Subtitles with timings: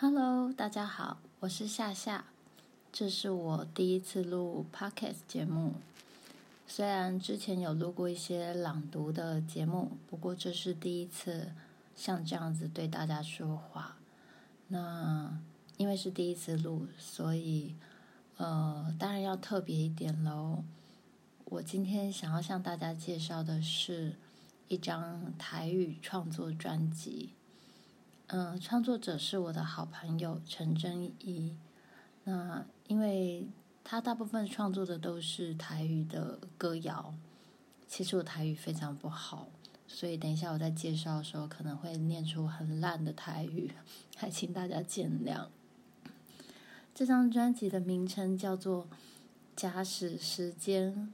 [0.00, 2.26] Hello，大家好，我是夏夏，
[2.92, 5.74] 这是我第一次录 Podcast 节目。
[6.68, 11.50] 虽然之前有录过一些朗读的节目，不过这是第一次
[11.96, 13.96] 像这样子对大家说话。
[14.68, 15.36] 那
[15.78, 17.74] 因为是第一次录，所以
[18.36, 20.62] 呃，当然要特别一点喽。
[21.46, 24.14] 我今天想要向大家介绍的是
[24.68, 27.30] 一张台语创作专辑。
[28.30, 31.56] 嗯、创作者是我的好朋友陈真一。
[32.24, 33.48] 那因为
[33.82, 37.14] 他大部分创作的都是台语的歌谣，
[37.86, 39.48] 其实我台语非常不好，
[39.86, 43.72] 所以等一下我在介绍的时候可能会念出很烂的台语，
[44.14, 45.46] 还请大家见谅。
[46.94, 48.84] 这张专辑的名称叫做
[49.56, 51.10] 《假使时间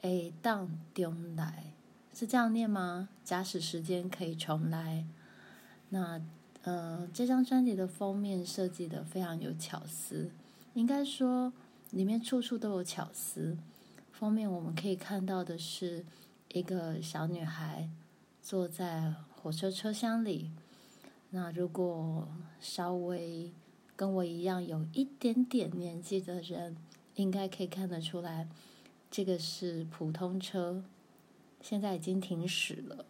[0.00, 1.74] 会当重来》，
[2.18, 3.10] 是这样念吗？
[3.22, 5.04] 假使时间可以重来，
[5.90, 6.22] 那。
[6.66, 10.30] 嗯、呃，这张专辑的封面设计的非常有巧思，
[10.74, 11.52] 应该说
[11.92, 13.56] 里面处处都有巧思。
[14.10, 16.04] 封面我们可以看到的是
[16.48, 17.88] 一个小女孩
[18.42, 20.50] 坐在火车车厢里。
[21.30, 22.26] 那如果
[22.60, 23.52] 稍微
[23.94, 26.76] 跟我一样有一点点年纪的人，
[27.14, 28.48] 应该可以看得出来，
[29.08, 30.82] 这个是普通车，
[31.60, 33.04] 现在已经停驶了。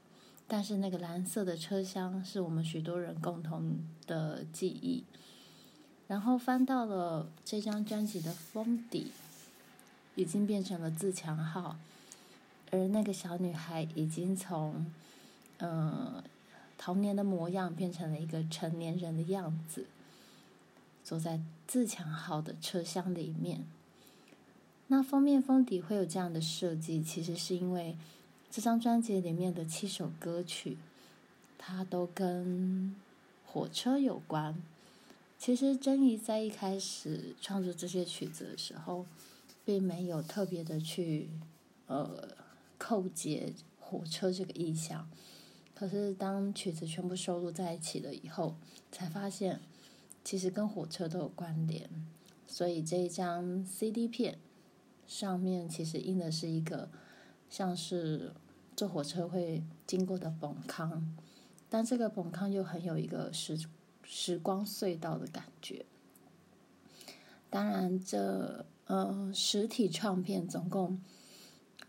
[0.49, 5.03] 但是那个蓝色的车厢是我们许多人共同的记忆。
[6.07, 9.11] 然后翻到了这张专辑的封底，
[10.15, 11.77] 已经变成了自强号，
[12.71, 14.87] 而那个小女孩已经从
[15.59, 16.23] 嗯
[16.79, 19.87] 童年的模样变成了一个成年人的样子，
[21.03, 23.65] 坐在自强号的车厢里面。
[24.87, 27.97] 那封面封底会有这样的设计，其实是因为。
[28.51, 30.79] 这张专辑里面的七首歌曲，
[31.59, 32.95] 它都跟
[33.45, 34.63] 火车有关。
[35.39, 39.05] 其实珍妮在一开始创作这些曲子的时候，
[39.65, 41.29] 并没有特别的去
[41.87, 42.29] 呃
[42.79, 45.07] 扣结火车这个意象。
[45.75, 48.57] 可是当曲子全部收录在一起了以后，
[48.91, 49.61] 才发现
[50.25, 51.91] 其实跟火车都有关联。
[52.47, 54.39] 所以这一张 CD 片
[55.07, 56.89] 上面其实印的是一个
[57.51, 58.33] 像是。
[58.77, 61.17] 坐火车会经过的本康，
[61.71, 63.59] 但这个本康又很有一个时
[64.03, 65.87] 时光隧道的感觉。
[67.49, 71.01] 当然这，呃实体唱片总共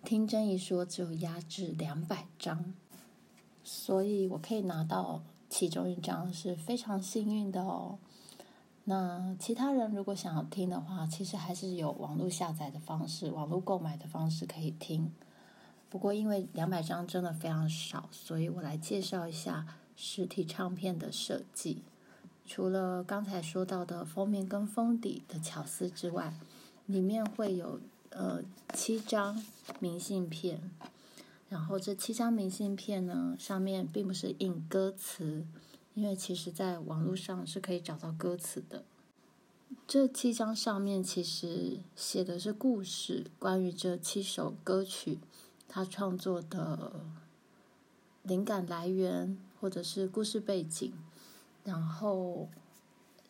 [0.05, 2.73] 听真一说只有压制两百张，
[3.65, 7.99] 所以我可以拿到其中一张是非常幸运的哦。
[8.85, 15.11] 那其他人如果想要听的话，其实还是有网络下载的方式、网络购买的方式可以听。
[15.89, 19.65] 不过，因为两百张真的非常少，所以我来介绍一下
[19.95, 21.81] 实体唱片的设计。
[22.45, 26.33] 除了刚才说到的封面跟封底的巧思之外，
[26.85, 28.41] 里面会有呃
[28.73, 29.43] 七张
[29.79, 30.71] 明信片。
[31.49, 35.45] 然后这七张明信片呢，上面并不是印歌词，
[35.93, 38.83] 因为其实在网络上是可以找到歌词的。
[39.87, 45.19] 这七张上面其实写的是故事，关于这七首歌曲。
[45.67, 47.01] 他创作的
[48.23, 50.93] 灵感来源，或者是故事背景，
[51.63, 52.49] 然后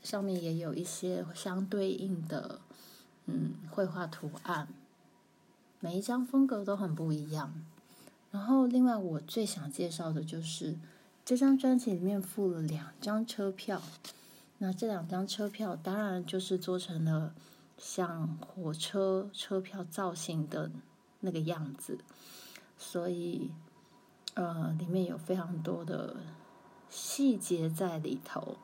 [0.02, 2.60] 上面也有一些相对应的
[3.26, 4.68] 嗯绘画图案，
[5.80, 7.54] 每一张风格都很不一样。
[8.30, 10.76] 然后，另外我最想介绍的就是
[11.24, 13.82] 这张专辑里面附了两张车票，
[14.60, 17.34] 那这两张车票当然就是做成了
[17.78, 20.70] 像火车车票造型的
[21.20, 21.98] 那个样子。
[22.78, 23.52] 所以，
[24.36, 26.18] 呃，里面有非常多的
[26.90, 28.56] 细节在里头。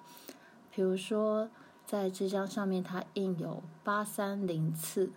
[0.69, 1.49] 比如说，
[1.85, 5.11] 在这张上面，它印有八三零次，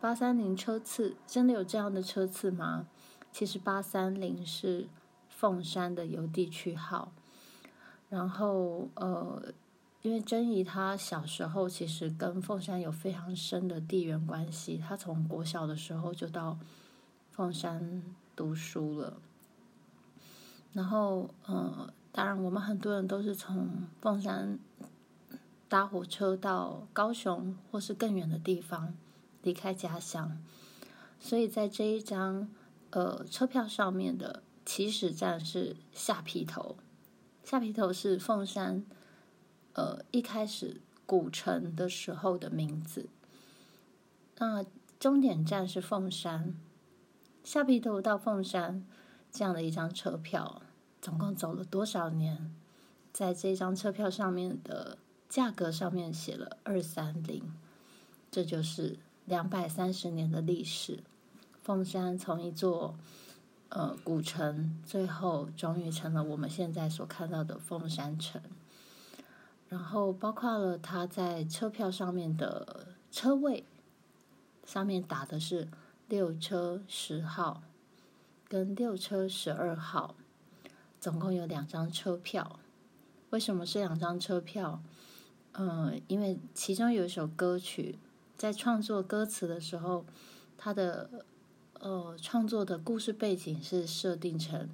[0.00, 2.86] 八三零车次，真的有这样的车次吗？
[3.30, 4.88] 其实八三零是
[5.28, 7.12] 凤山的邮递区号。
[8.08, 9.52] 然后，呃，
[10.02, 16.58] 因为珍怡她小时候其实跟凤山有非常深的地缘关系，她从国小的时候就到。
[17.30, 18.02] 凤山
[18.34, 19.16] 读书了，
[20.72, 24.58] 然后呃，当然我们很多人都是从凤山
[25.68, 28.92] 搭火车到高雄或是更远的地方
[29.42, 30.36] 离开家乡，
[31.20, 32.48] 所以在这一张
[32.90, 36.76] 呃车票上面的起始站是下埤头，
[37.44, 38.84] 下埤头是凤山
[39.78, 43.08] 呃一开始古城的时候的名字，
[44.38, 44.64] 那
[44.98, 46.56] 终点站是凤山。
[47.44, 48.84] 下埤头到凤山
[49.30, 50.60] 这样的一张车票，
[51.00, 52.52] 总共走了多少年？
[53.12, 54.98] 在这张车票上面的
[55.28, 57.44] 价格上面写了二三零，
[58.32, 61.04] 这就是两百三十年的历史。
[61.62, 62.96] 凤山从一座
[63.68, 68.42] 呃古城，最后终于成了我们现在所看到的凤山城。
[69.68, 73.64] 然后包括了他在车票上面的车位，
[74.64, 75.68] 上面打的是
[76.08, 77.62] 六车十号
[78.48, 80.14] 跟六车十二号，
[80.98, 82.58] 总共有两张车票。
[83.28, 84.82] 为什么是两张车票？
[85.52, 87.98] 嗯，因为其中有一首歌曲，
[88.38, 90.06] 在创作歌词的时候，
[90.56, 91.10] 他的
[91.78, 94.70] 呃创作的故事背景是设定成，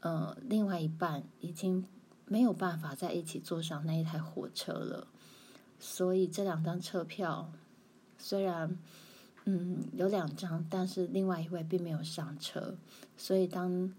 [0.00, 1.86] 呃，另外一半已经。
[2.26, 5.06] 没有办法在一起坐上那一台火车了，
[5.78, 7.52] 所以这两张车票
[8.18, 8.78] 虽然
[9.44, 12.74] 嗯有两张，但是另外一位并没有上车。
[13.16, 13.94] 所以当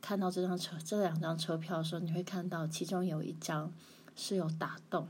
[0.00, 3.72] 看到这张车这两张车票的时候，你会看到其中有一张
[4.14, 5.08] 是有打洞，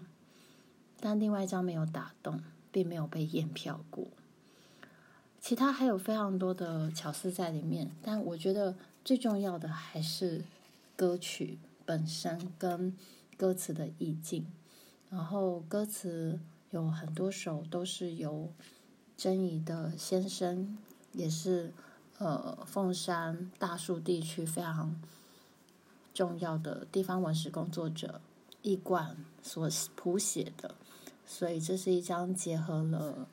[1.01, 2.41] 但另外一张没有打洞，
[2.71, 4.07] 并没有被验票过。
[5.41, 10.45] 其他还有非常多的巧思在里面，但我觉得最重要的还是
[10.95, 11.59] 歌曲。
[11.91, 12.97] 本身跟
[13.37, 14.47] 歌词的意境，
[15.11, 16.39] 然后歌词
[16.71, 18.53] 有很多首都是由
[19.17, 20.79] 珍妮的先生，
[21.11, 21.73] 也是
[22.19, 25.03] 呃凤山大树地区非常
[26.15, 28.21] 重要的地方文史工作者
[28.63, 30.77] 易冠所谱写的，
[31.27, 33.27] 所以这是一张结合了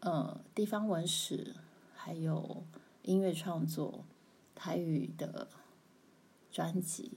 [0.00, 1.54] 呃地方文史
[1.94, 2.64] 还有
[3.04, 4.04] 音乐创作
[4.54, 5.48] 台语的
[6.52, 7.12] 专辑。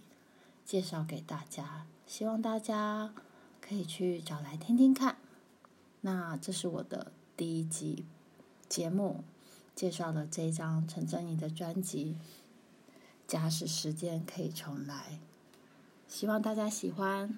[0.67, 3.13] 介绍给大家，希望大家
[3.61, 5.15] 可以去找来听听看。
[6.01, 8.03] 那这是我的第一集
[8.67, 9.23] 节目，
[9.73, 12.17] 介绍了这张陈贞仪的专辑
[13.31, 14.93] 《假使时间可以重来》，
[16.05, 17.37] 希望大家喜欢。